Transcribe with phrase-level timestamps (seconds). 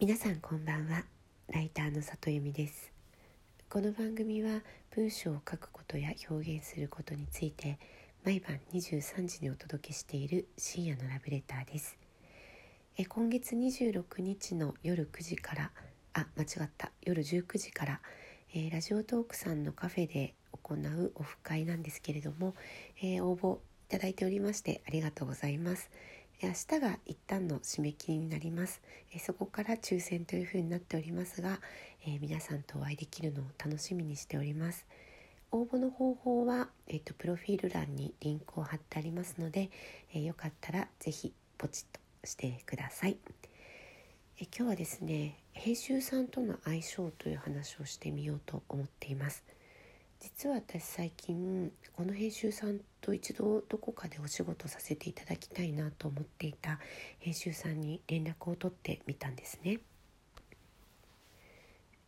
[0.00, 1.04] 皆さんこんばんは。
[1.52, 2.90] ライターの里由美です。
[3.68, 7.78] この番組は文章を書くことや表現することについて
[8.24, 11.98] 毎晩23時にお届けしている深夜のラブレターです。
[12.96, 15.70] え今月26日の夜9時から
[16.14, 16.92] あ間違った。
[17.02, 18.00] 夜19時から、
[18.54, 22.54] えー、ラジオトークさんのカフェで行うオフ会なんですけれども、
[23.02, 23.58] えー、応募い
[23.90, 25.90] ただいておりましてありがとうございます。
[26.42, 28.80] 明日が一旦の締め切りになります。
[29.12, 31.60] えそこから抽選というふうになっておりますが、
[32.06, 34.86] えー、皆さんとお会いできるのを楽しみにしております。
[35.52, 39.70] 応募の方法は、えーと、プロフィール欄にリンクを貼ってありますので、
[40.14, 43.18] えー、よかったら是非ポチッとしてください。
[44.40, 49.44] え今日はですね編集さんとの相性という話をしてみようと思っています。
[50.20, 56.78] 実は私最近この編集さんと一度どこかでお仕事させていただきたいなと思っていた
[57.20, 59.80] 編集さんに連絡を取ってみたんですね。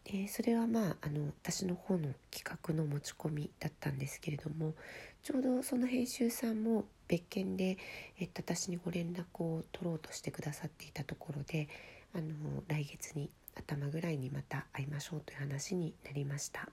[0.05, 4.75] でそれはまああの私の方の企画の持ち込みだったんですけれども
[5.23, 7.79] ちょうどその編集さんも別件で、
[8.19, 11.69] えっと、私にご連絡を取ろうとしてくださっていたところで
[12.15, 16.69] あの来月に頭ぐらいにまた会いましょうという話になりました。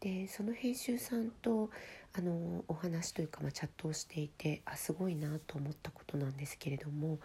[0.00, 1.70] でその編集さんと
[2.14, 7.18] あのお話というか、まあ、チャットをしていてあすごいなと思ったことなんですけれども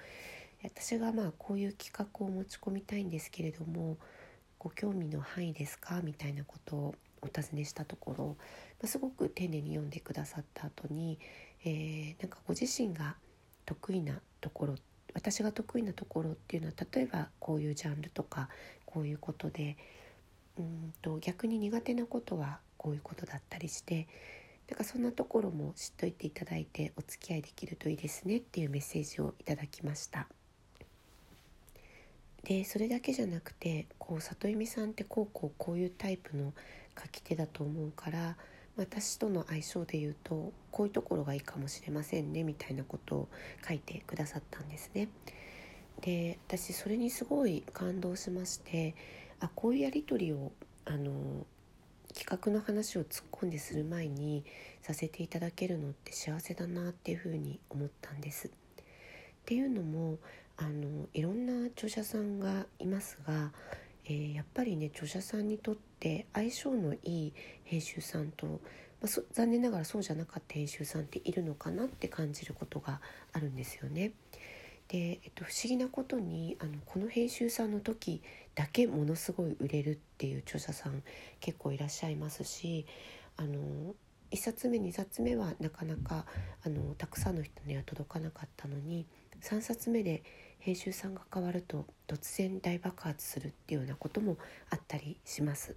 [0.63, 3.97] 私がまあこういう企画を持ち込みたいんですけれども
[4.59, 6.01] ご興味の範囲ですか？
[6.03, 8.35] みたいなことをお尋ねしたところ、ま
[8.83, 11.19] あ、すごく丁寧に読んでくださった後に、
[11.63, 13.15] えー、なんかご自身が
[13.65, 14.75] 得意なところ
[15.13, 18.49] 私が得意なところっていうのは例えばこういうジャンルとか
[18.85, 19.77] こういうことで
[20.57, 24.07] うんと逆に苦手なことはこういうことだったりして
[24.69, 30.27] なんかそんなところも知っといていただいてお付き合いできるといいですねっていうメッセージをいただきました
[32.43, 36.53] でそれだけじゃなくてこう里由美さんってこうこうこういうタイプの
[36.95, 38.37] 書き手だと思うから
[38.77, 43.29] 私との相性で言うとこういうところがいいかもしれませんねみたいなことを
[43.67, 45.07] 書いてくださったんですね。
[46.01, 48.93] で私それにすごい感動しまして
[49.39, 50.51] あこういうやり取りを
[50.85, 51.47] あの
[52.15, 54.45] 企画の話を突っ込んでする前に
[54.81, 58.47] させていただけるのって幸せだなっていうふうに思ったんです。
[58.47, 58.51] っ
[59.45, 60.17] ていうのも
[60.57, 63.51] あのいろんな著者さんがいますが、
[64.05, 67.33] えー、やっぱりね著者さんにとって相性のいい
[67.65, 68.53] 編集さんと、ま
[69.03, 73.01] あ、残念ながらそうじゃなかった編集さんっているのかなって感じることが
[73.33, 74.13] あるんですよね。
[74.87, 78.21] で、えっと、不思議なことにあのこの編集さんの時
[78.53, 81.03] だけものすごい売れるっていう著者さん
[81.39, 82.85] 結構いらっしゃいますし
[83.37, 83.95] あの
[84.31, 86.25] 1冊目2冊目はなかなか
[86.65, 89.05] あのたくさんの人には届かなかったのに
[89.41, 90.23] 3冊目で
[90.59, 94.37] 編集さんが変わると突然大爆発するっていうようなことも
[94.69, 95.75] あったりします。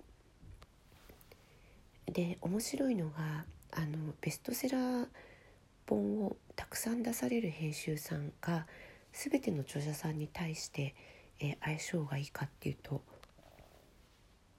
[2.06, 5.06] で面白いのがあのベストセラー
[5.86, 8.66] 本をたくさん出される編集さんが
[9.20, 10.94] 全ての著者さんに対して、
[11.40, 13.02] えー、相性がいいかっていうと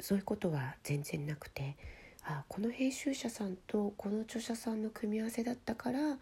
[0.02, 1.78] そういうことは全然なくて
[2.24, 6.18] あこの編集者さんとこの著者さんの組み合わせだったから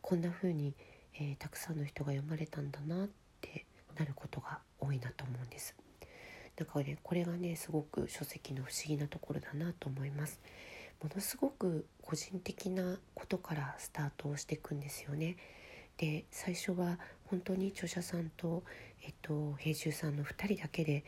[0.00, 0.72] こんな風に、
[1.20, 3.08] えー、たくさんの人が読まれたんだなっ
[3.42, 3.66] て
[3.98, 5.76] なることが多いなと思うんです。
[6.56, 10.40] だからねこれがねすごく書籍の不思議なところだなと思います。
[11.02, 15.36] ものすごく個人的なことからスタートをしていくんですよね。
[16.02, 18.64] で最初は本当に著者さんと、
[19.04, 21.04] えっと、編集さんの2人だけで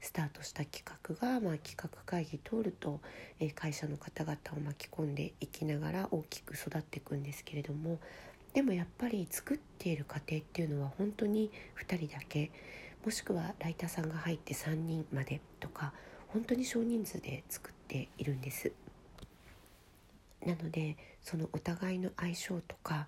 [0.00, 3.00] スタートした企画が、まあ、企画会議通ると、
[3.38, 7.98] えー、会社の方々を巻き込んでいきながら大きく育っていくんですけれども
[8.54, 11.50] でもやっぱり作っている過程っていうのは本当に
[11.86, 12.50] 2人だけ
[13.04, 15.92] もしくはライターさんが入って3人までとか
[16.28, 18.72] 本当に少人数で作っているんです。
[20.46, 23.06] なのでそのお互いの相性とか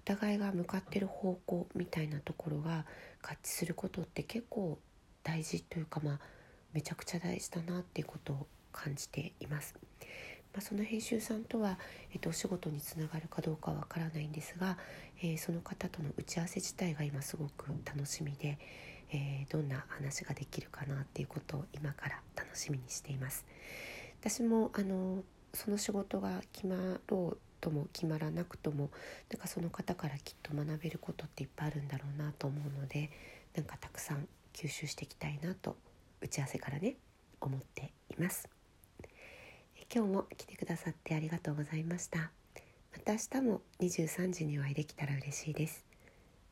[0.00, 2.86] お互いが向かってる方向みたいなところが
[3.22, 4.78] 合致することって結構
[5.22, 6.18] 大事というかまあ
[6.72, 9.74] めちゃくちゃ大事だなっていうことを感じています。
[10.52, 11.78] まあ、その編集さんとは、
[12.12, 14.78] えっと、お仕事につながるかどうかわからないんですが、
[15.22, 18.58] えー、その方との打ち合わせ自体が今すごく楽しみで、
[19.12, 23.46] えー、どんな話ができるかなっていうことを今から楽しみにしています。
[24.20, 25.22] 私もあの
[25.54, 28.90] その仕事が決まろうとも決まらなくとも
[29.30, 33.10] なんかその方からきっと学べることっていっぱいあるんだろうなと思うので
[33.54, 35.76] なんかたくさん吸収していきたいなと
[36.20, 36.96] 打ち合わせからね
[37.40, 38.48] 思っています。
[39.92, 42.30] 今日も来てくださってありがとうございました。
[42.92, 45.84] また明日も23時にお会いできたら嬉しいです。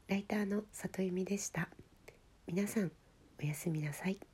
[0.08, 1.69] ライターの里由美でした。
[2.46, 2.90] 皆さん
[3.40, 4.28] おやすみなさい。